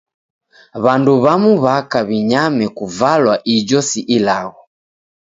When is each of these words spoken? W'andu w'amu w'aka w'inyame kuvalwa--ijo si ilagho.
W'andu 0.83 1.11
w'amu 1.23 1.51
w'aka 1.63 1.99
w'inyame 2.07 2.65
kuvalwa--ijo 2.77 3.79
si 3.89 3.99
ilagho. 4.17 4.61